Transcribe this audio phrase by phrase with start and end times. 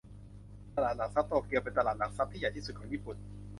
[0.75, 3.17] ตลาดหลักทรัพย์โตเกียวเป็นตลาดหลักทรัพย์ที่ใหญ่ที่สุดของญี่ปุ่น